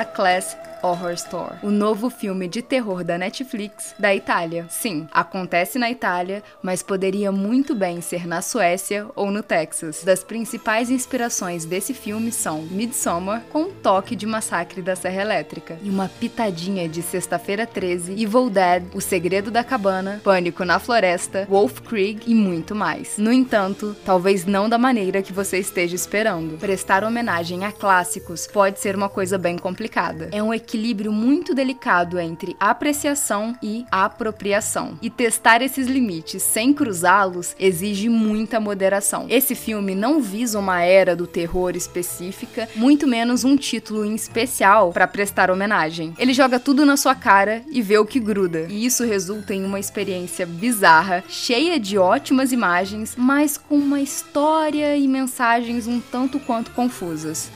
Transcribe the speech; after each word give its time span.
A 0.00 0.04
Class 0.06 0.56
Horror 0.82 1.12
Store, 1.12 1.56
o 1.62 1.70
novo 1.70 2.10
filme 2.10 2.48
de 2.48 2.62
terror 2.62 3.04
da 3.04 3.18
Netflix 3.18 3.94
da 3.98 4.14
Itália. 4.14 4.66
Sim, 4.68 5.08
acontece 5.12 5.78
na 5.78 5.90
Itália, 5.90 6.42
mas 6.62 6.82
poderia 6.82 7.30
muito 7.30 7.74
bem 7.74 8.00
ser 8.00 8.26
na 8.26 8.42
Suécia 8.42 9.06
ou 9.14 9.30
no 9.30 9.42
Texas. 9.42 10.02
Das 10.04 10.24
principais 10.24 10.90
inspirações 10.90 11.64
desse 11.64 11.94
filme 11.94 12.32
são 12.32 12.62
Midsommar, 12.62 13.42
com 13.50 13.62
um 13.62 13.70
toque 13.70 14.16
de 14.16 14.26
Massacre 14.26 14.82
da 14.82 14.96
Serra 14.96 15.22
Elétrica, 15.22 15.78
e 15.82 15.90
uma 15.90 16.08
pitadinha 16.08 16.88
de 16.88 17.02
Sexta-feira 17.02 17.66
13, 17.66 18.12
Evil 18.12 18.50
Dead, 18.50 18.84
O 18.94 19.00
Segredo 19.00 19.50
da 19.50 19.64
Cabana, 19.64 20.20
Pânico 20.22 20.64
na 20.64 20.78
Floresta, 20.78 21.46
Wolf 21.48 21.80
Creek 21.80 22.30
e 22.30 22.34
muito 22.34 22.74
mais. 22.74 23.18
No 23.18 23.32
entanto, 23.32 23.96
talvez 24.04 24.46
não 24.46 24.68
da 24.68 24.78
maneira 24.78 25.22
que 25.22 25.32
você 25.32 25.58
esteja 25.58 25.94
esperando. 25.94 26.58
Prestar 26.58 27.04
homenagem 27.04 27.64
a 27.64 27.72
clássicos 27.72 28.46
pode 28.46 28.80
ser 28.80 28.94
uma 28.96 29.08
coisa 29.08 29.38
bem 29.38 29.56
complicada. 29.58 30.28
É 30.32 30.42
um 30.42 30.52
equilíbrio 30.70 31.10
muito 31.10 31.52
delicado 31.52 32.18
entre 32.18 32.56
apreciação 32.60 33.56
e 33.60 33.84
apropriação. 33.90 34.96
E 35.02 35.10
testar 35.10 35.62
esses 35.62 35.88
limites 35.88 36.42
sem 36.42 36.72
cruzá-los 36.72 37.56
exige 37.58 38.08
muita 38.08 38.60
moderação. 38.60 39.26
Esse 39.28 39.56
filme 39.56 39.96
não 39.96 40.20
visa 40.20 40.58
uma 40.58 40.82
era 40.82 41.16
do 41.16 41.26
terror 41.26 41.74
específica, 41.74 42.68
muito 42.76 43.06
menos 43.06 43.42
um 43.42 43.56
título 43.56 44.04
em 44.04 44.14
especial 44.14 44.92
para 44.92 45.08
prestar 45.08 45.50
homenagem. 45.50 46.14
Ele 46.16 46.32
joga 46.32 46.60
tudo 46.60 46.86
na 46.86 46.96
sua 46.96 47.16
cara 47.16 47.62
e 47.70 47.82
vê 47.82 47.98
o 47.98 48.06
que 48.06 48.20
gruda. 48.20 48.66
E 48.68 48.86
isso 48.86 49.04
resulta 49.04 49.52
em 49.52 49.64
uma 49.64 49.80
experiência 49.80 50.46
bizarra, 50.46 51.24
cheia 51.28 51.80
de 51.80 51.98
ótimas 51.98 52.52
imagens, 52.52 53.14
mas 53.16 53.58
com 53.58 53.76
uma 53.76 54.00
história 54.00 54.96
e 54.96 55.08
mensagens 55.08 55.88
um 55.88 56.00
tanto 56.00 56.38
quanto 56.38 56.70
confusas. 56.70 57.50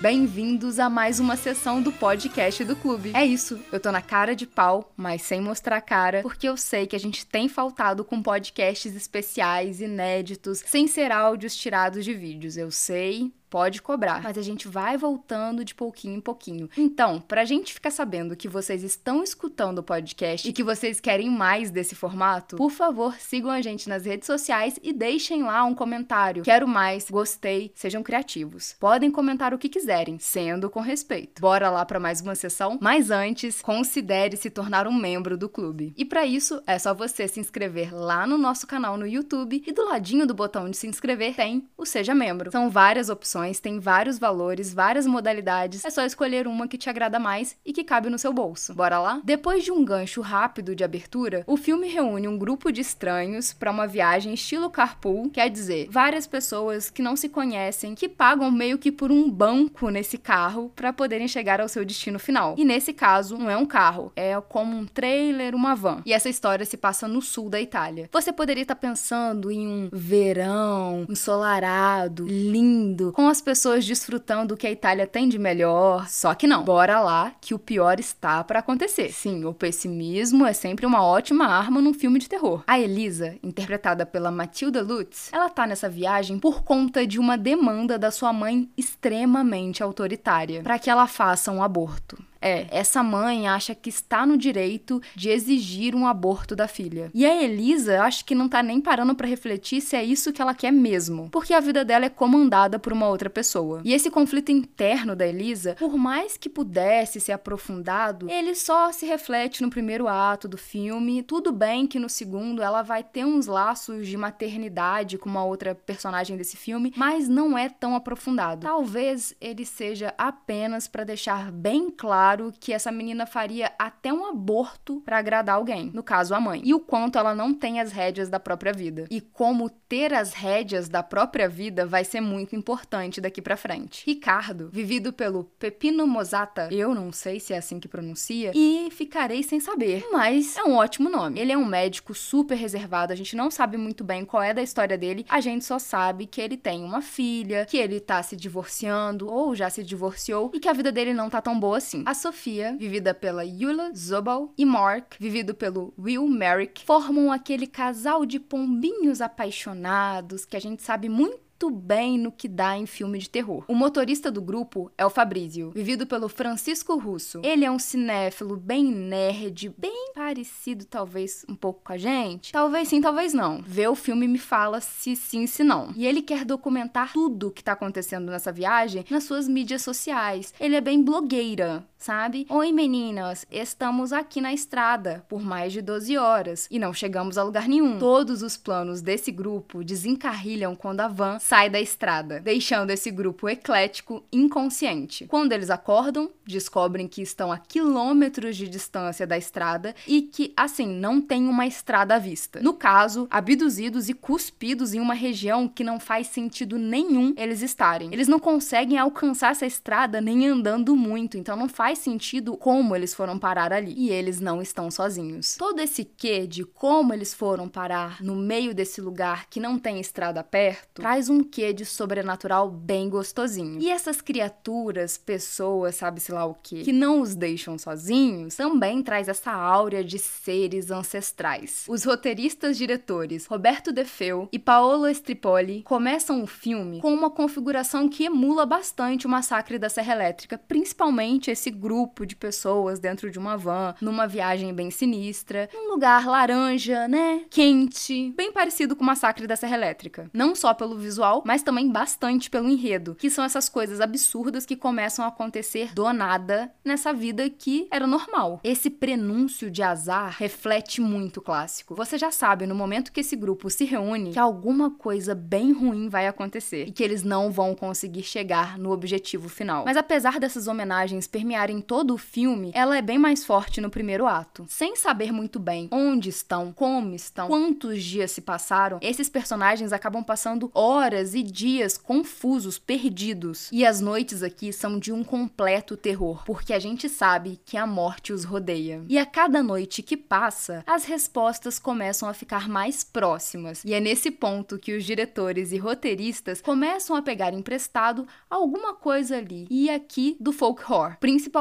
Bem-vindos 0.00 0.78
a 0.78 0.90
mais 0.90 1.18
uma 1.18 1.36
sessão 1.36 1.80
do 1.80 1.90
podcast 1.90 2.62
do 2.64 2.76
clube. 2.76 3.12
É 3.14 3.24
isso, 3.24 3.58
eu 3.72 3.80
tô 3.80 3.90
na 3.90 4.02
cara 4.02 4.34
de 4.34 4.46
pau, 4.46 4.92
mas 4.96 5.22
sem 5.22 5.40
mostrar 5.40 5.80
cara, 5.80 6.20
porque 6.20 6.48
eu 6.48 6.56
sei 6.56 6.86
que 6.86 6.96
a 6.96 7.00
gente 7.00 7.24
tem 7.24 7.48
faltado 7.48 8.04
com 8.04 8.22
podcasts 8.22 8.94
especiais, 8.94 9.80
inéditos, 9.80 10.62
sem 10.66 10.86
ser 10.86 11.10
áudios 11.10 11.56
tirados 11.56 12.04
de 12.04 12.12
vídeos. 12.12 12.56
Eu 12.56 12.70
sei, 12.70 13.32
pode 13.54 13.80
cobrar, 13.80 14.20
mas 14.20 14.36
a 14.36 14.42
gente 14.42 14.66
vai 14.66 14.96
voltando 14.96 15.64
de 15.64 15.76
pouquinho 15.76 16.16
em 16.16 16.20
pouquinho. 16.20 16.68
Então, 16.76 17.20
pra 17.20 17.44
gente 17.44 17.72
ficar 17.72 17.92
sabendo 17.92 18.34
que 18.34 18.48
vocês 18.48 18.82
estão 18.82 19.22
escutando 19.22 19.78
o 19.78 19.82
podcast 19.84 20.48
e 20.48 20.52
que 20.52 20.64
vocês 20.64 20.98
querem 20.98 21.30
mais 21.30 21.70
desse 21.70 21.94
formato, 21.94 22.56
por 22.56 22.72
favor, 22.72 23.14
sigam 23.14 23.52
a 23.52 23.62
gente 23.62 23.88
nas 23.88 24.06
redes 24.06 24.26
sociais 24.26 24.76
e 24.82 24.92
deixem 24.92 25.44
lá 25.44 25.62
um 25.62 25.72
comentário. 25.72 26.42
Quero 26.42 26.66
mais, 26.66 27.08
gostei, 27.08 27.70
sejam 27.76 28.02
criativos. 28.02 28.74
Podem 28.80 29.08
comentar 29.08 29.54
o 29.54 29.58
que 29.58 29.68
quiserem, 29.68 30.18
sendo 30.18 30.68
com 30.68 30.80
respeito. 30.80 31.40
Bora 31.40 31.70
lá 31.70 31.86
para 31.86 32.00
mais 32.00 32.20
uma 32.20 32.34
sessão? 32.34 32.76
Mas 32.82 33.12
antes, 33.12 33.62
considere 33.62 34.36
se 34.36 34.50
tornar 34.50 34.88
um 34.88 34.92
membro 34.92 35.38
do 35.38 35.48
clube. 35.48 35.94
E 35.96 36.04
para 36.04 36.26
isso, 36.26 36.60
é 36.66 36.76
só 36.76 36.92
você 36.92 37.28
se 37.28 37.38
inscrever 37.38 37.94
lá 37.94 38.26
no 38.26 38.36
nosso 38.36 38.66
canal 38.66 38.96
no 38.96 39.06
YouTube 39.06 39.62
e 39.64 39.72
do 39.72 39.84
ladinho 39.84 40.26
do 40.26 40.34
botão 40.34 40.68
de 40.68 40.76
se 40.76 40.88
inscrever 40.88 41.36
tem 41.36 41.68
o 41.78 41.86
Seja 41.86 42.16
Membro. 42.16 42.50
São 42.50 42.68
várias 42.68 43.08
opções 43.08 43.43
tem 43.52 43.78
vários 43.78 44.18
valores, 44.18 44.72
várias 44.72 45.06
modalidades. 45.06 45.84
É 45.84 45.90
só 45.90 46.04
escolher 46.04 46.46
uma 46.46 46.68
que 46.68 46.78
te 46.78 46.88
agrada 46.90 47.18
mais 47.18 47.56
e 47.64 47.72
que 47.72 47.84
cabe 47.84 48.10
no 48.10 48.18
seu 48.18 48.32
bolso. 48.32 48.74
Bora 48.74 48.98
lá? 48.98 49.20
Depois 49.24 49.64
de 49.64 49.70
um 49.70 49.84
gancho 49.84 50.20
rápido 50.20 50.74
de 50.74 50.84
abertura, 50.84 51.44
o 51.46 51.56
filme 51.56 51.88
reúne 51.88 52.28
um 52.28 52.38
grupo 52.38 52.72
de 52.72 52.80
estranhos 52.80 53.52
para 53.52 53.70
uma 53.70 53.86
viagem 53.86 54.34
estilo 54.34 54.70
carpool, 54.70 55.30
quer 55.30 55.48
dizer, 55.48 55.88
várias 55.90 56.26
pessoas 56.26 56.90
que 56.90 57.02
não 57.02 57.16
se 57.16 57.28
conhecem, 57.28 57.94
que 57.94 58.08
pagam 58.08 58.50
meio 58.50 58.78
que 58.78 58.90
por 58.90 59.10
um 59.10 59.30
banco 59.30 59.88
nesse 59.90 60.18
carro 60.18 60.72
para 60.74 60.92
poderem 60.92 61.28
chegar 61.28 61.60
ao 61.60 61.68
seu 61.68 61.84
destino 61.84 62.18
final. 62.18 62.54
E 62.56 62.64
nesse 62.64 62.92
caso, 62.92 63.36
não 63.36 63.50
é 63.50 63.56
um 63.56 63.66
carro, 63.66 64.12
é 64.16 64.40
como 64.40 64.76
um 64.76 64.86
trailer, 64.86 65.54
uma 65.54 65.74
van. 65.74 66.02
E 66.04 66.12
essa 66.12 66.28
história 66.28 66.64
se 66.64 66.76
passa 66.76 67.06
no 67.08 67.20
sul 67.20 67.48
da 67.48 67.60
Itália. 67.60 68.08
Você 68.12 68.32
poderia 68.32 68.62
estar 68.62 68.76
pensando 68.76 69.50
em 69.50 69.66
um 69.66 69.88
verão 69.92 71.06
ensolarado, 71.08 72.26
lindo, 72.26 73.12
com 73.12 73.23
as 73.28 73.40
pessoas 73.40 73.84
desfrutando 73.84 74.54
o 74.54 74.56
que 74.56 74.66
a 74.66 74.70
Itália 74.70 75.06
tem 75.06 75.28
de 75.28 75.38
melhor. 75.38 76.08
Só 76.08 76.34
que 76.34 76.46
não. 76.46 76.64
Bora 76.64 77.00
lá, 77.00 77.32
que 77.40 77.54
o 77.54 77.58
pior 77.58 77.98
está 78.00 78.42
para 78.44 78.60
acontecer. 78.60 79.12
Sim, 79.12 79.44
o 79.44 79.54
pessimismo 79.54 80.46
é 80.46 80.52
sempre 80.52 80.86
uma 80.86 81.04
ótima 81.04 81.46
arma 81.46 81.80
num 81.80 81.94
filme 81.94 82.18
de 82.18 82.28
terror. 82.28 82.62
A 82.66 82.78
Elisa, 82.78 83.36
interpretada 83.42 84.06
pela 84.06 84.30
Matilda 84.30 84.82
Lutz, 84.82 85.30
ela 85.32 85.48
tá 85.48 85.66
nessa 85.66 85.88
viagem 85.88 86.38
por 86.38 86.62
conta 86.62 87.06
de 87.06 87.18
uma 87.18 87.36
demanda 87.36 87.98
da 87.98 88.10
sua 88.10 88.32
mãe 88.32 88.68
extremamente 88.76 89.82
autoritária 89.82 90.62
para 90.62 90.78
que 90.78 90.90
ela 90.90 91.06
faça 91.06 91.50
um 91.50 91.62
aborto. 91.62 92.18
É, 92.44 92.66
essa 92.70 93.02
mãe 93.02 93.48
acha 93.48 93.74
que 93.74 93.88
está 93.88 94.26
no 94.26 94.36
direito 94.36 95.00
de 95.16 95.30
exigir 95.30 95.94
um 95.94 96.06
aborto 96.06 96.54
da 96.54 96.68
filha. 96.68 97.10
E 97.14 97.24
a 97.24 97.42
Elisa 97.42 98.02
acho 98.02 98.22
que 98.22 98.34
não 98.34 98.50
tá 98.50 98.62
nem 98.62 98.82
parando 98.82 99.14
para 99.14 99.26
refletir 99.26 99.80
se 99.80 99.96
é 99.96 100.04
isso 100.04 100.30
que 100.30 100.42
ela 100.42 100.52
quer 100.52 100.70
mesmo, 100.70 101.30
porque 101.30 101.54
a 101.54 101.60
vida 101.60 101.82
dela 101.82 102.04
é 102.04 102.10
comandada 102.10 102.78
por 102.78 102.92
uma 102.92 103.08
outra 103.08 103.30
pessoa. 103.30 103.80
E 103.82 103.94
esse 103.94 104.10
conflito 104.10 104.52
interno 104.52 105.16
da 105.16 105.26
Elisa, 105.26 105.74
por 105.78 105.96
mais 105.96 106.36
que 106.36 106.50
pudesse 106.50 107.18
ser 107.18 107.32
aprofundado, 107.32 108.28
ele 108.28 108.54
só 108.54 108.92
se 108.92 109.06
reflete 109.06 109.62
no 109.62 109.70
primeiro 109.70 110.06
ato 110.06 110.46
do 110.46 110.58
filme. 110.58 111.22
Tudo 111.22 111.50
bem 111.50 111.86
que 111.86 111.98
no 111.98 112.10
segundo 112.10 112.60
ela 112.60 112.82
vai 112.82 113.02
ter 113.02 113.24
uns 113.24 113.46
laços 113.46 114.06
de 114.06 114.18
maternidade 114.18 115.16
com 115.16 115.30
uma 115.30 115.46
outra 115.46 115.74
personagem 115.74 116.36
desse 116.36 116.58
filme, 116.58 116.92
mas 116.94 117.26
não 117.26 117.56
é 117.56 117.70
tão 117.70 117.96
aprofundado. 117.96 118.66
Talvez 118.66 119.34
ele 119.40 119.64
seja 119.64 120.12
apenas 120.18 120.86
para 120.86 121.04
deixar 121.04 121.50
bem 121.50 121.90
claro 121.90 122.33
claro 122.34 122.52
que 122.58 122.72
essa 122.72 122.90
menina 122.90 123.26
faria 123.26 123.72
até 123.78 124.12
um 124.12 124.26
aborto 124.26 125.00
para 125.04 125.18
agradar 125.18 125.56
alguém, 125.56 125.90
no 125.94 126.02
caso 126.02 126.34
a 126.34 126.40
mãe. 126.40 126.60
E 126.64 126.74
o 126.74 126.80
quanto 126.80 127.18
ela 127.18 127.34
não 127.34 127.54
tem 127.54 127.80
as 127.80 127.92
rédeas 127.92 128.28
da 128.28 128.40
própria 128.40 128.72
vida. 128.72 129.06
E 129.10 129.20
como 129.20 129.70
ter 129.70 130.12
as 130.12 130.32
rédeas 130.32 130.88
da 130.88 131.02
própria 131.02 131.48
vida 131.48 131.86
vai 131.86 132.04
ser 132.04 132.20
muito 132.20 132.56
importante 132.56 133.20
daqui 133.20 133.40
para 133.40 133.56
frente. 133.56 134.02
Ricardo, 134.06 134.68
vivido 134.72 135.12
pelo 135.12 135.44
Pepino 135.44 136.06
Mosata, 136.06 136.68
eu 136.72 136.94
não 136.94 137.12
sei 137.12 137.38
se 137.38 137.52
é 137.52 137.58
assim 137.58 137.78
que 137.78 137.86
pronuncia, 137.86 138.50
e 138.54 138.88
ficarei 138.90 139.42
sem 139.42 139.60
saber, 139.60 140.04
mas 140.10 140.56
é 140.56 140.64
um 140.64 140.74
ótimo 140.74 141.08
nome. 141.08 141.38
Ele 141.38 141.52
é 141.52 141.56
um 141.56 141.64
médico 141.64 142.14
super 142.14 142.56
reservado, 142.56 143.12
a 143.12 143.16
gente 143.16 143.36
não 143.36 143.50
sabe 143.50 143.76
muito 143.76 144.02
bem 144.02 144.24
qual 144.24 144.42
é 144.42 144.52
da 144.52 144.62
história 144.62 144.98
dele, 144.98 145.24
a 145.28 145.40
gente 145.40 145.64
só 145.64 145.78
sabe 145.78 146.26
que 146.26 146.40
ele 146.40 146.56
tem 146.56 146.82
uma 146.82 147.00
filha, 147.00 147.66
que 147.66 147.76
ele 147.76 148.00
tá 148.00 148.22
se 148.22 148.34
divorciando 148.34 149.30
ou 149.30 149.54
já 149.54 149.70
se 149.70 149.82
divorciou 149.82 150.50
e 150.52 150.58
que 150.58 150.68
a 150.68 150.72
vida 150.72 150.90
dele 150.90 151.14
não 151.14 151.30
tá 151.30 151.40
tão 151.40 151.58
boa 151.58 151.78
assim. 151.78 152.02
A 152.06 152.14
Sofia, 152.24 152.74
vivida 152.78 153.12
pela 153.12 153.44
Yula 153.44 153.92
Zobel, 153.94 154.50
e 154.56 154.64
Mark, 154.64 155.16
vivido 155.20 155.54
pelo 155.54 155.92
Will 155.98 156.26
Merrick, 156.26 156.82
formam 156.86 157.30
aquele 157.30 157.66
casal 157.66 158.24
de 158.24 158.40
pombinhos 158.40 159.20
apaixonados 159.20 160.46
que 160.46 160.56
a 160.56 160.60
gente 160.60 160.82
sabe 160.82 161.10
muito 161.10 161.44
bem 161.70 162.18
no 162.18 162.32
que 162.32 162.48
dá 162.48 162.76
em 162.76 162.86
filme 162.86 163.18
de 163.18 163.30
terror. 163.30 163.64
O 163.68 163.74
motorista 163.74 164.30
do 164.30 164.42
grupo 164.42 164.90
é 164.98 165.06
o 165.06 165.10
Fabrício, 165.10 165.70
vivido 165.70 166.06
pelo 166.06 166.28
Francisco 166.28 166.96
Russo. 166.96 167.40
Ele 167.44 167.64
é 167.64 167.70
um 167.70 167.78
cinéfilo 167.78 168.56
bem 168.56 168.84
nerd, 168.84 169.74
bem 169.78 170.12
parecido 170.14 170.84
talvez 170.84 171.44
um 171.48 171.54
pouco 171.54 171.82
com 171.84 171.92
a 171.92 171.96
gente. 171.96 172.52
Talvez 172.52 172.88
sim, 172.88 173.00
talvez 173.00 173.32
não. 173.32 173.62
Vê 173.66 173.86
o 173.86 173.94
filme 173.94 174.26
e 174.26 174.28
me 174.28 174.38
fala 174.38 174.80
se 174.80 175.16
sim, 175.16 175.46
se 175.46 175.62
não. 175.62 175.92
E 175.96 176.06
ele 176.06 176.22
quer 176.22 176.44
documentar 176.44 177.12
tudo 177.12 177.48
o 177.48 177.50
que 177.50 177.64
tá 177.64 177.72
acontecendo 177.72 178.30
nessa 178.30 178.52
viagem 178.52 179.04
nas 179.10 179.24
suas 179.24 179.48
mídias 179.48 179.82
sociais. 179.82 180.52
Ele 180.60 180.76
é 180.76 180.80
bem 180.80 181.02
blogueira, 181.02 181.86
sabe? 182.04 182.46
Oi 182.50 182.70
meninas, 182.70 183.46
estamos 183.50 184.12
aqui 184.12 184.38
na 184.38 184.52
estrada 184.52 185.24
por 185.26 185.40
mais 185.40 185.72
de 185.72 185.80
12 185.80 186.18
horas 186.18 186.68
e 186.70 186.78
não 186.78 186.92
chegamos 186.92 187.38
a 187.38 187.42
lugar 187.42 187.66
nenhum. 187.66 187.98
Todos 187.98 188.42
os 188.42 188.58
planos 188.58 189.00
desse 189.00 189.32
grupo 189.32 189.82
desencarrilham 189.82 190.76
quando 190.76 191.00
a 191.00 191.08
van 191.08 191.38
sai 191.38 191.70
da 191.70 191.80
estrada, 191.80 192.40
deixando 192.40 192.90
esse 192.90 193.10
grupo 193.10 193.48
eclético 193.48 194.22
inconsciente. 194.30 195.26
Quando 195.26 195.52
eles 195.52 195.70
acordam, 195.70 196.30
descobrem 196.46 197.08
que 197.08 197.22
estão 197.22 197.50
a 197.50 197.56
quilômetros 197.56 198.54
de 198.54 198.68
distância 198.68 199.26
da 199.26 199.38
estrada 199.38 199.94
e 200.06 200.20
que, 200.20 200.52
assim, 200.54 200.86
não 200.86 201.22
tem 201.22 201.48
uma 201.48 201.66
estrada 201.66 202.16
à 202.16 202.18
vista. 202.18 202.60
No 202.60 202.74
caso, 202.74 203.26
abduzidos 203.30 204.10
e 204.10 204.12
cuspidos 204.12 204.92
em 204.92 205.00
uma 205.00 205.14
região 205.14 205.66
que 205.66 205.82
não 205.82 205.98
faz 205.98 206.26
sentido 206.26 206.76
nenhum 206.76 207.32
eles 207.38 207.62
estarem. 207.62 208.12
Eles 208.12 208.28
não 208.28 208.38
conseguem 208.38 208.98
alcançar 208.98 209.52
essa 209.52 209.64
estrada 209.64 210.20
nem 210.20 210.46
andando 210.46 210.94
muito, 210.94 211.38
então 211.38 211.56
não 211.56 211.66
faz 211.66 211.93
faz 211.94 211.98
sentido 212.00 212.56
como 212.56 212.96
eles 212.96 213.14
foram 213.14 213.38
parar 213.38 213.72
ali. 213.72 213.94
E 213.96 214.10
eles 214.10 214.40
não 214.40 214.60
estão 214.60 214.90
sozinhos. 214.90 215.56
Todo 215.56 215.80
esse 215.80 216.04
quê 216.04 216.46
de 216.46 216.64
como 216.64 217.14
eles 217.14 217.32
foram 217.32 217.68
parar 217.68 218.20
no 218.20 218.34
meio 218.34 218.74
desse 218.74 219.00
lugar 219.00 219.46
que 219.48 219.60
não 219.60 219.78
tem 219.78 220.00
estrada 220.00 220.42
perto 220.42 221.02
traz 221.02 221.28
um 221.28 221.42
quê 221.42 221.72
de 221.72 221.84
sobrenatural 221.84 222.68
bem 222.68 223.08
gostosinho. 223.08 223.80
E 223.80 223.88
essas 223.88 224.20
criaturas, 224.20 225.16
pessoas, 225.16 225.94
sabe-se 225.94 226.32
lá 226.32 226.44
o 226.44 226.54
quê, 226.54 226.82
que 226.82 226.92
não 226.92 227.20
os 227.20 227.34
deixam 227.34 227.78
sozinhos, 227.78 228.56
também 228.56 229.02
traz 229.02 229.28
essa 229.28 229.52
áurea 229.52 230.02
de 230.02 230.18
seres 230.18 230.90
ancestrais. 230.90 231.84
Os 231.88 232.04
roteiristas 232.04 232.76
diretores 232.76 233.46
Roberto 233.46 233.92
Defeu 233.92 234.48
e 234.50 234.58
Paolo 234.58 235.08
Stripoli 235.08 235.82
começam 235.82 236.42
o 236.42 236.46
filme 236.46 237.00
com 237.00 237.12
uma 237.14 237.30
configuração 237.30 238.08
que 238.08 238.24
emula 238.24 238.66
bastante 238.66 239.26
o 239.26 239.30
massacre 239.30 239.78
da 239.78 239.88
Serra 239.88 240.14
Elétrica, 240.14 240.58
principalmente 240.58 241.50
esse 241.50 241.70
grupo 241.84 242.24
de 242.24 242.34
pessoas 242.34 242.98
dentro 242.98 243.30
de 243.30 243.38
uma 243.38 243.58
van, 243.58 243.94
numa 244.00 244.26
viagem 244.26 244.72
bem 244.72 244.90
sinistra, 244.90 245.68
num 245.74 245.90
lugar 245.90 246.26
laranja, 246.26 247.06
né? 247.06 247.42
Quente, 247.50 248.32
bem 248.34 248.50
parecido 248.50 248.96
com 248.96 249.02
o 249.02 249.06
massacre 249.06 249.46
da 249.46 249.54
Serra 249.54 249.76
Elétrica. 249.76 250.30
Não 250.32 250.54
só 250.54 250.72
pelo 250.72 250.96
visual, 250.96 251.42
mas 251.44 251.62
também 251.62 251.90
bastante 251.90 252.48
pelo 252.48 252.70
enredo, 252.70 253.14
que 253.16 253.28
são 253.28 253.44
essas 253.44 253.68
coisas 253.68 254.00
absurdas 254.00 254.64
que 254.64 254.76
começam 254.76 255.26
a 255.26 255.28
acontecer 255.28 255.92
do 255.92 256.10
nada 256.10 256.72
nessa 256.82 257.12
vida 257.12 257.50
que 257.50 257.86
era 257.90 258.06
normal. 258.06 258.60
Esse 258.64 258.88
prenúncio 258.88 259.70
de 259.70 259.82
azar 259.82 260.34
reflete 260.38 261.02
muito 261.02 261.36
o 261.36 261.42
clássico. 261.42 261.94
Você 261.94 262.16
já 262.16 262.30
sabe, 262.30 262.66
no 262.66 262.74
momento 262.74 263.12
que 263.12 263.20
esse 263.20 263.36
grupo 263.36 263.68
se 263.68 263.84
reúne, 263.84 264.32
que 264.32 264.38
alguma 264.38 264.90
coisa 264.90 265.34
bem 265.34 265.70
ruim 265.72 266.08
vai 266.08 266.26
acontecer 266.26 266.88
e 266.88 266.92
que 266.92 267.02
eles 267.02 267.22
não 267.22 267.50
vão 267.50 267.74
conseguir 267.74 268.22
chegar 268.22 268.78
no 268.78 268.90
objetivo 268.90 269.50
final. 269.50 269.84
Mas 269.84 269.98
apesar 269.98 270.40
dessas 270.40 270.66
homenagens 270.66 271.26
permearem 271.26 271.63
todo 271.80 272.14
o 272.14 272.18
filme, 272.18 272.70
ela 272.74 272.96
é 272.96 273.02
bem 273.02 273.18
mais 273.18 273.44
forte 273.44 273.80
no 273.80 273.88
primeiro 273.88 274.26
ato. 274.26 274.66
Sem 274.68 274.96
saber 274.96 275.32
muito 275.32 275.58
bem 275.58 275.88
onde 275.90 276.28
estão, 276.28 276.72
como 276.72 277.14
estão, 277.14 277.48
quantos 277.48 278.02
dias 278.02 278.32
se 278.32 278.40
passaram, 278.40 278.98
esses 279.00 279.28
personagens 279.28 279.92
acabam 279.92 280.22
passando 280.22 280.70
horas 280.74 281.34
e 281.34 281.42
dias 281.42 281.96
confusos, 281.96 282.78
perdidos. 282.78 283.68
E 283.72 283.86
as 283.86 284.00
noites 284.00 284.42
aqui 284.42 284.72
são 284.72 284.98
de 284.98 285.12
um 285.12 285.24
completo 285.24 285.96
terror, 285.96 286.42
porque 286.44 286.72
a 286.72 286.78
gente 286.78 287.08
sabe 287.08 287.60
que 287.64 287.76
a 287.76 287.86
morte 287.86 288.32
os 288.32 288.44
rodeia. 288.44 289.02
E 289.08 289.18
a 289.18 289.24
cada 289.24 289.62
noite 289.62 290.02
que 290.02 290.16
passa, 290.16 290.82
as 290.86 291.04
respostas 291.04 291.78
começam 291.78 292.28
a 292.28 292.34
ficar 292.34 292.68
mais 292.68 293.02
próximas. 293.02 293.82
E 293.84 293.94
é 293.94 294.00
nesse 294.00 294.30
ponto 294.30 294.78
que 294.78 294.96
os 294.96 295.04
diretores 295.04 295.72
e 295.72 295.78
roteiristas 295.78 296.60
começam 296.60 297.16
a 297.16 297.22
pegar 297.22 297.54
emprestado 297.54 298.26
alguma 298.50 298.94
coisa 298.94 299.36
ali 299.36 299.66
e 299.70 299.88
aqui 299.88 300.36
do 300.40 300.52
folk 300.52 300.82
horror, 300.82 301.16
principalmente 301.20 301.53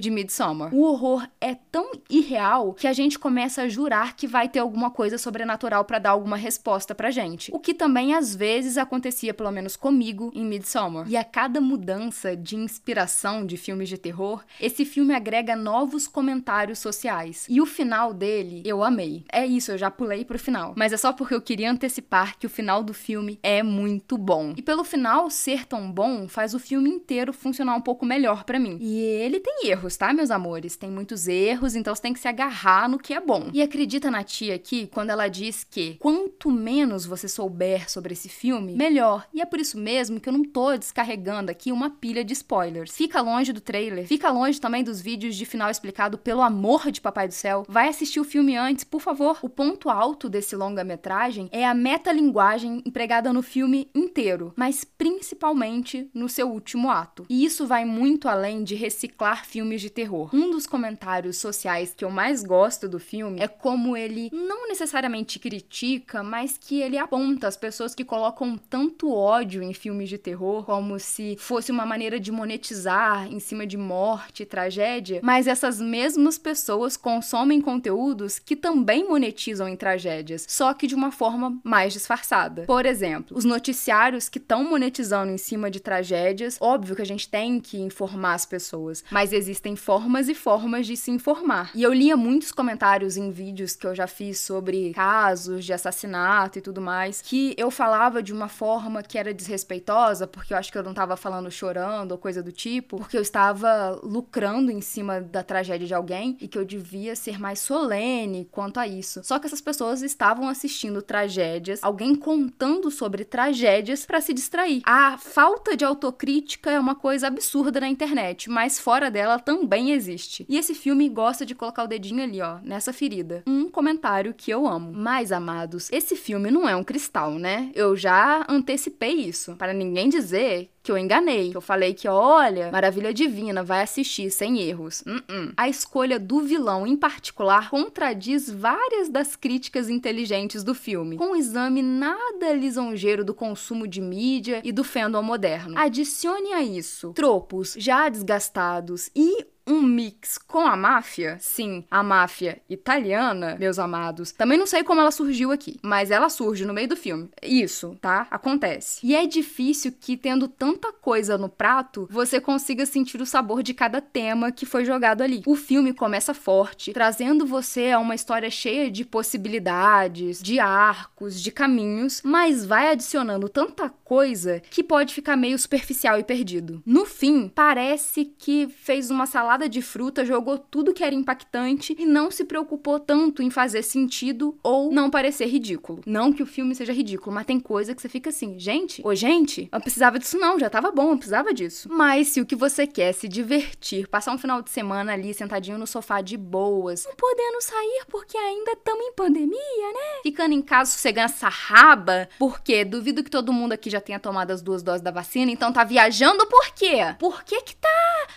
de 0.00 0.10
Midsommar. 0.10 0.74
O 0.74 0.82
horror 0.82 1.28
é 1.40 1.54
tão 1.54 1.92
irreal 2.08 2.72
que 2.72 2.86
a 2.86 2.92
gente 2.92 3.18
começa 3.18 3.62
a 3.62 3.68
jurar 3.68 4.16
que 4.16 4.26
vai 4.26 4.48
ter 4.48 4.60
alguma 4.60 4.90
coisa 4.90 5.18
sobrenatural 5.18 5.84
para 5.84 5.98
dar 5.98 6.10
alguma 6.10 6.36
resposta 6.36 6.94
pra 6.94 7.10
gente. 7.10 7.50
O 7.52 7.58
que 7.58 7.74
também 7.74 8.14
às 8.14 8.34
vezes 8.34 8.78
acontecia, 8.78 9.34
pelo 9.34 9.50
menos 9.50 9.76
comigo, 9.76 10.32
em 10.34 10.44
Midsommar. 10.44 11.06
E 11.08 11.16
a 11.16 11.22
cada 11.22 11.60
mudança 11.60 12.36
de 12.36 12.56
inspiração 12.56 13.44
de 13.44 13.56
filmes 13.56 13.88
de 13.88 13.98
terror, 13.98 14.42
esse 14.60 14.84
filme 14.84 15.14
agrega 15.14 15.54
novos 15.54 16.08
comentários 16.08 16.78
sociais. 16.78 17.46
E 17.48 17.60
o 17.60 17.66
final 17.66 18.14
dele, 18.14 18.62
eu 18.64 18.82
amei. 18.82 19.24
É 19.30 19.44
isso, 19.44 19.72
eu 19.72 19.78
já 19.78 19.90
pulei 19.90 20.24
pro 20.24 20.38
final. 20.38 20.72
Mas 20.76 20.92
é 20.92 20.96
só 20.96 21.12
porque 21.12 21.34
eu 21.34 21.42
queria 21.42 21.70
antecipar 21.70 22.38
que 22.38 22.46
o 22.46 22.50
final 22.50 22.82
do 22.82 22.94
filme 22.94 23.38
é 23.42 23.62
muito 23.62 24.16
bom. 24.16 24.54
E 24.56 24.62
pelo 24.62 24.84
final 24.84 25.28
ser 25.28 25.66
tão 25.66 25.90
bom, 25.90 26.28
faz 26.28 26.54
o 26.54 26.58
filme 26.58 26.88
inteiro 26.88 27.32
funcionar 27.32 27.74
um 27.74 27.80
pouco 27.80 28.06
melhor 28.06 28.44
para 28.44 28.58
mim. 28.58 28.78
E 28.80 28.98
ele 29.00 29.33
tem 29.40 29.68
erros, 29.68 29.96
tá, 29.96 30.12
meus 30.12 30.30
amores? 30.30 30.76
Tem 30.76 30.90
muitos 30.90 31.26
erros, 31.28 31.74
então 31.74 31.94
você 31.94 32.02
tem 32.02 32.12
que 32.12 32.20
se 32.20 32.28
agarrar 32.28 32.88
no 32.88 32.98
que 32.98 33.14
é 33.14 33.20
bom. 33.20 33.50
E 33.52 33.62
acredita 33.62 34.10
na 34.10 34.22
tia 34.22 34.54
aqui 34.54 34.86
quando 34.92 35.10
ela 35.10 35.28
diz 35.28 35.64
que 35.64 35.96
quanto 35.98 36.50
menos 36.50 37.06
você 37.06 37.28
souber 37.28 37.90
sobre 37.90 38.12
esse 38.12 38.28
filme, 38.28 38.74
melhor. 38.74 39.26
E 39.32 39.40
é 39.40 39.46
por 39.46 39.58
isso 39.58 39.78
mesmo 39.78 40.20
que 40.20 40.28
eu 40.28 40.32
não 40.32 40.44
tô 40.44 40.76
descarregando 40.76 41.50
aqui 41.50 41.72
uma 41.72 41.90
pilha 41.90 42.24
de 42.24 42.32
spoilers. 42.32 42.94
Fica 42.94 43.20
longe 43.20 43.52
do 43.52 43.60
trailer, 43.60 44.06
fica 44.06 44.30
longe 44.30 44.60
também 44.60 44.84
dos 44.84 45.00
vídeos 45.00 45.36
de 45.36 45.44
final 45.44 45.70
explicado 45.70 46.18
pelo 46.18 46.42
amor 46.42 46.90
de 46.90 47.00
Papai 47.00 47.28
do 47.28 47.34
Céu. 47.34 47.64
Vai 47.68 47.88
assistir 47.88 48.20
o 48.20 48.24
filme 48.24 48.56
antes, 48.56 48.84
por 48.84 49.00
favor. 49.00 49.38
O 49.42 49.48
ponto 49.48 49.88
alto 49.88 50.28
desse 50.28 50.54
longa-metragem 50.54 51.48
é 51.50 51.66
a 51.66 51.74
metalinguagem 51.74 52.82
empregada 52.84 53.32
no 53.32 53.42
filme 53.42 53.88
inteiro, 53.94 54.52
mas 54.56 54.84
principalmente 54.84 56.08
no 56.14 56.28
seu 56.28 56.50
último 56.50 56.90
ato. 56.90 57.26
E 57.28 57.44
isso 57.44 57.66
vai 57.66 57.84
muito 57.84 58.28
além 58.28 58.62
de 58.62 58.74
reciclar 58.74 59.23
filmes 59.32 59.80
de 59.80 59.88
terror. 59.88 60.28
Um 60.34 60.50
dos 60.50 60.66
comentários 60.66 61.38
sociais 61.38 61.94
que 61.96 62.04
eu 62.04 62.10
mais 62.10 62.42
gosto 62.42 62.88
do 62.88 62.98
filme 62.98 63.40
é 63.40 63.48
como 63.48 63.96
ele 63.96 64.28
não 64.32 64.68
necessariamente 64.68 65.38
critica, 65.38 66.22
mas 66.22 66.58
que 66.58 66.80
ele 66.80 66.98
aponta 66.98 67.48
as 67.48 67.56
pessoas 67.56 67.94
que 67.94 68.04
colocam 68.04 68.58
tanto 68.58 69.12
ódio 69.12 69.62
em 69.62 69.72
filmes 69.72 70.08
de 70.08 70.18
terror 70.18 70.64
como 70.64 70.98
se 70.98 71.36
fosse 71.38 71.72
uma 71.72 71.86
maneira 71.86 72.20
de 72.20 72.30
monetizar 72.30 73.26
em 73.32 73.40
cima 73.40 73.66
de 73.66 73.76
morte 73.76 74.42
e 74.42 74.46
tragédia, 74.46 75.20
mas 75.22 75.46
essas 75.46 75.80
mesmas 75.80 76.36
pessoas 76.36 76.96
consomem 76.96 77.60
conteúdos 77.60 78.38
que 78.38 78.56
também 78.56 79.08
monetizam 79.08 79.68
em 79.68 79.76
tragédias, 79.76 80.44
só 80.48 80.74
que 80.74 80.86
de 80.86 80.94
uma 80.94 81.10
forma 81.10 81.58
mais 81.62 81.92
disfarçada. 81.92 82.64
Por 82.66 82.84
exemplo, 82.84 83.36
os 83.36 83.44
noticiários 83.44 84.28
que 84.28 84.38
estão 84.38 84.64
monetizando 84.64 85.32
em 85.32 85.38
cima 85.38 85.70
de 85.70 85.80
tragédias, 85.80 86.58
óbvio 86.60 86.96
que 86.96 87.02
a 87.02 87.06
gente 87.06 87.28
tem 87.28 87.60
que 87.60 87.78
informar 87.78 88.34
as 88.34 88.44
pessoas, 88.44 89.04
mas 89.14 89.32
existem 89.32 89.76
formas 89.76 90.28
e 90.28 90.34
formas 90.34 90.88
de 90.88 90.96
se 90.96 91.08
informar. 91.08 91.70
E 91.72 91.84
eu 91.84 91.92
lia 91.92 92.16
muitos 92.16 92.50
comentários 92.50 93.16
em 93.16 93.30
vídeos 93.30 93.76
que 93.76 93.86
eu 93.86 93.94
já 93.94 94.08
fiz 94.08 94.40
sobre 94.40 94.92
casos 94.92 95.64
de 95.64 95.72
assassinato 95.72 96.58
e 96.58 96.60
tudo 96.60 96.80
mais, 96.80 97.22
que 97.22 97.54
eu 97.56 97.70
falava 97.70 98.20
de 98.20 98.32
uma 98.32 98.48
forma 98.48 99.04
que 99.04 99.16
era 99.16 99.32
desrespeitosa, 99.32 100.26
porque 100.26 100.52
eu 100.52 100.58
acho 100.58 100.72
que 100.72 100.76
eu 100.76 100.82
não 100.82 100.92
tava 100.92 101.16
falando 101.16 101.48
chorando 101.48 102.10
ou 102.10 102.18
coisa 102.18 102.42
do 102.42 102.50
tipo, 102.50 102.96
porque 102.96 103.16
eu 103.16 103.22
estava 103.22 104.00
lucrando 104.02 104.72
em 104.72 104.80
cima 104.80 105.20
da 105.20 105.44
tragédia 105.44 105.86
de 105.86 105.94
alguém 105.94 106.36
e 106.40 106.48
que 106.48 106.58
eu 106.58 106.64
devia 106.64 107.14
ser 107.14 107.38
mais 107.38 107.60
solene 107.60 108.48
quanto 108.50 108.80
a 108.80 108.88
isso. 108.88 109.20
Só 109.22 109.38
que 109.38 109.46
essas 109.46 109.60
pessoas 109.60 110.02
estavam 110.02 110.48
assistindo 110.48 111.00
tragédias, 111.00 111.78
alguém 111.84 112.16
contando 112.16 112.90
sobre 112.90 113.24
tragédias 113.24 114.04
para 114.04 114.20
se 114.20 114.34
distrair. 114.34 114.82
A 114.84 115.16
falta 115.18 115.76
de 115.76 115.84
autocrítica 115.84 116.72
é 116.72 116.80
uma 116.80 116.96
coisa 116.96 117.28
absurda 117.28 117.78
na 117.78 117.88
internet, 117.88 118.50
mas 118.50 118.80
fora 118.80 119.03
dela 119.10 119.38
também 119.38 119.92
existe. 119.92 120.44
E 120.48 120.56
esse 120.56 120.74
filme 120.74 121.08
gosta 121.08 121.46
de 121.46 121.54
colocar 121.54 121.84
o 121.84 121.88
dedinho 121.88 122.22
ali, 122.22 122.40
ó, 122.40 122.58
nessa 122.62 122.92
ferida. 122.92 123.42
Um 123.46 123.68
comentário 123.68 124.34
que 124.34 124.50
eu 124.50 124.66
amo. 124.66 124.92
Mas, 124.92 125.32
amados, 125.32 125.90
esse 125.92 126.16
filme 126.16 126.50
não 126.50 126.68
é 126.68 126.74
um 126.76 126.84
cristal, 126.84 127.32
né? 127.32 127.70
Eu 127.74 127.96
já 127.96 128.44
antecipei 128.48 129.14
isso, 129.14 129.56
para 129.56 129.72
ninguém 129.72 130.08
dizer 130.08 130.70
que 130.84 130.92
eu 130.92 130.98
enganei, 130.98 131.50
que 131.50 131.56
eu 131.56 131.62
falei 131.62 131.94
que, 131.94 132.06
olha, 132.06 132.70
Maravilha 132.70 133.12
Divina, 133.12 133.64
vai 133.64 133.82
assistir 133.82 134.30
sem 134.30 134.60
erros. 134.60 135.00
Uh 135.00 135.16
-uh. 135.16 135.52
A 135.56 135.66
escolha 135.66 136.18
do 136.18 136.42
vilão 136.42 136.86
em 136.86 136.94
particular 136.94 137.70
contradiz 137.70 138.50
várias 138.50 139.08
das 139.08 139.34
críticas 139.34 139.88
inteligentes 139.88 140.62
do 140.62 140.74
filme, 140.74 141.16
com 141.16 141.32
um 141.32 141.36
exame 141.36 141.80
nada 141.80 142.52
lisonjeiro 142.52 143.24
do 143.24 143.32
consumo 143.32 143.88
de 143.88 144.02
mídia 144.02 144.60
e 144.62 144.70
do 144.70 144.84
fandom 144.84 145.22
moderno. 145.22 145.78
Adicione 145.78 146.52
a 146.52 146.62
isso 146.62 147.14
tropos 147.14 147.74
já 147.78 148.10
desgastados 148.10 149.08
e 149.16 149.46
um 149.66 149.82
mix 149.82 150.38
com 150.38 150.60
a 150.60 150.76
máfia, 150.76 151.36
sim, 151.40 151.84
a 151.90 152.02
máfia 152.02 152.60
italiana, 152.68 153.56
meus 153.58 153.78
amados. 153.78 154.32
Também 154.32 154.58
não 154.58 154.66
sei 154.66 154.84
como 154.84 155.00
ela 155.00 155.10
surgiu 155.10 155.50
aqui, 155.50 155.78
mas 155.82 156.10
ela 156.10 156.28
surge 156.28 156.64
no 156.64 156.74
meio 156.74 156.88
do 156.88 156.96
filme. 156.96 157.30
Isso, 157.42 157.96
tá? 158.00 158.26
Acontece. 158.30 159.00
E 159.02 159.14
é 159.14 159.26
difícil 159.26 159.92
que, 159.98 160.16
tendo 160.16 160.48
tanta 160.48 160.92
coisa 160.92 161.38
no 161.38 161.48
prato, 161.48 162.06
você 162.10 162.40
consiga 162.40 162.84
sentir 162.84 163.20
o 163.20 163.26
sabor 163.26 163.62
de 163.62 163.72
cada 163.72 164.00
tema 164.00 164.52
que 164.52 164.66
foi 164.66 164.84
jogado 164.84 165.22
ali. 165.22 165.42
O 165.46 165.56
filme 165.56 165.92
começa 165.92 166.34
forte, 166.34 166.92
trazendo 166.92 167.46
você 167.46 167.90
a 167.90 167.98
uma 167.98 168.14
história 168.14 168.50
cheia 168.50 168.90
de 168.90 169.04
possibilidades, 169.04 170.42
de 170.42 170.58
arcos, 170.58 171.40
de 171.40 171.50
caminhos, 171.50 172.20
mas 172.24 172.64
vai 172.64 172.88
adicionando 172.88 173.48
tanta 173.48 173.88
coisa 173.88 174.60
que 174.70 174.82
pode 174.82 175.14
ficar 175.14 175.36
meio 175.36 175.58
superficial 175.58 176.18
e 176.18 176.24
perdido. 176.24 176.82
No 176.84 177.06
fim, 177.06 177.48
parece 177.48 178.24
que 178.24 178.68
fez 178.68 179.10
uma 179.10 179.26
salada 179.26 179.53
salada 179.54 179.68
de 179.68 179.80
fruta, 179.80 180.24
jogou 180.24 180.58
tudo 180.58 180.92
que 180.92 181.04
era 181.04 181.14
impactante 181.14 181.94
e 181.96 182.04
não 182.04 182.28
se 182.30 182.44
preocupou 182.44 182.98
tanto 182.98 183.40
em 183.40 183.50
fazer 183.50 183.82
sentido 183.82 184.58
ou 184.64 184.90
não 184.90 185.08
parecer 185.08 185.46
ridículo. 185.46 186.00
Não 186.04 186.32
que 186.32 186.42
o 186.42 186.46
filme 186.46 186.74
seja 186.74 186.92
ridículo, 186.92 187.32
mas 187.32 187.46
tem 187.46 187.60
coisa 187.60 187.94
que 187.94 188.02
você 188.02 188.08
fica 188.08 188.30
assim, 188.30 188.58
gente, 188.58 189.00
ô 189.04 189.14
gente, 189.14 189.68
eu 189.70 189.80
precisava 189.80 190.18
disso 190.18 190.38
não, 190.38 190.58
já 190.58 190.68
tava 190.68 190.90
bom, 190.90 191.12
eu 191.12 191.16
precisava 191.16 191.54
disso. 191.54 191.88
Mas 191.88 192.28
se 192.28 192.40
o 192.40 192.46
que 192.46 192.56
você 192.56 192.84
quer 192.84 193.10
é 193.10 193.12
se 193.12 193.28
divertir, 193.28 194.08
passar 194.08 194.32
um 194.32 194.38
final 194.38 194.60
de 194.60 194.70
semana 194.70 195.12
ali 195.12 195.32
sentadinho 195.32 195.78
no 195.78 195.86
sofá 195.86 196.20
de 196.20 196.36
boas, 196.36 197.04
não 197.04 197.14
podendo 197.14 197.60
sair 197.60 198.04
porque 198.08 198.36
ainda 198.36 198.72
estamos 198.72 199.06
em 199.06 199.12
pandemia, 199.12 199.92
né? 199.92 200.20
Ficando 200.24 200.52
em 200.52 200.62
casa 200.62 200.90
sossegando 200.90 201.26
essa 201.26 201.48
raba, 201.48 202.28
porque 202.40 202.84
duvido 202.84 203.22
que 203.22 203.30
todo 203.30 203.52
mundo 203.52 203.72
aqui 203.72 203.88
já 203.88 204.00
tenha 204.00 204.18
tomado 204.18 204.50
as 204.50 204.60
duas 204.60 204.82
doses 204.82 205.00
da 205.00 205.12
vacina, 205.12 205.52
então 205.52 205.72
tá 205.72 205.84
viajando 205.84 206.44
por 206.48 206.70
quê? 206.74 207.14
Por 207.20 207.44
que 207.44 207.62
que 207.62 207.76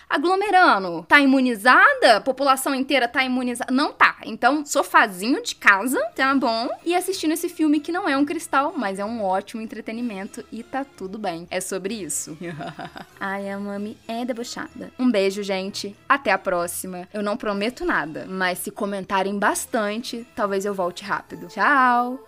aglomerando. 0.08 1.04
Tá 1.08 1.20
imunizada? 1.20 2.16
A 2.16 2.20
população 2.20 2.74
inteira 2.74 3.08
tá 3.08 3.22
imunizada? 3.24 3.72
Não 3.72 3.92
tá. 3.92 4.16
Então, 4.24 4.64
sofazinho 4.64 5.42
de 5.42 5.54
casa, 5.54 6.00
tá 6.14 6.34
bom? 6.34 6.68
E 6.84 6.94
assistindo 6.94 7.32
esse 7.32 7.48
filme 7.48 7.80
que 7.80 7.92
não 7.92 8.08
é 8.08 8.16
um 8.16 8.24
cristal, 8.24 8.72
mas 8.76 8.98
é 8.98 9.04
um 9.04 9.22
ótimo 9.22 9.62
entretenimento 9.62 10.44
e 10.50 10.62
tá 10.62 10.84
tudo 10.84 11.18
bem. 11.18 11.46
É 11.50 11.60
sobre 11.60 11.94
isso. 11.94 12.36
Ai, 13.20 13.50
a 13.50 13.58
mami 13.58 13.96
é 14.06 14.24
debochada. 14.24 14.90
Um 14.98 15.10
beijo, 15.10 15.42
gente. 15.42 15.96
Até 16.08 16.32
a 16.32 16.38
próxima. 16.38 17.08
Eu 17.12 17.22
não 17.22 17.36
prometo 17.36 17.84
nada, 17.84 18.26
mas 18.28 18.58
se 18.58 18.70
comentarem 18.70 19.38
bastante, 19.38 20.26
talvez 20.34 20.64
eu 20.64 20.74
volte 20.74 21.04
rápido. 21.04 21.48
Tchau! 21.48 22.27